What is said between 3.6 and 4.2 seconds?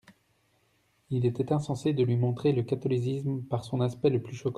son aspect le